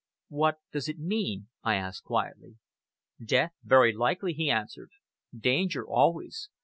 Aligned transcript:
"What 0.29 0.57
does 0.71 0.89
it 0.89 0.97
mean?" 0.97 1.49
I 1.61 1.75
asked 1.75 2.05
quietly. 2.05 2.55
"Death, 3.23 3.51
very 3.63 3.93
likely," 3.93 4.33
he 4.33 4.49
answered. 4.49 4.89
"Danger 5.31 5.85
always. 5.87 6.49